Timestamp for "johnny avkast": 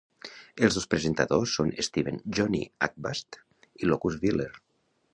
2.39-3.41